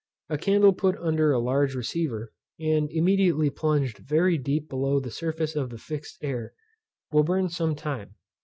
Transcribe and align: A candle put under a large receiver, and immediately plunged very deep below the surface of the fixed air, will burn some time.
A 0.29 0.37
candle 0.39 0.73
put 0.73 0.97
under 0.97 1.31
a 1.31 1.37
large 1.37 1.75
receiver, 1.75 2.33
and 2.59 2.89
immediately 2.89 3.51
plunged 3.51 3.99
very 3.99 4.35
deep 4.35 4.67
below 4.67 4.99
the 4.99 5.11
surface 5.11 5.55
of 5.55 5.69
the 5.69 5.77
fixed 5.77 6.17
air, 6.23 6.53
will 7.11 7.21
burn 7.23 7.49
some 7.49 7.75
time. 7.75 8.15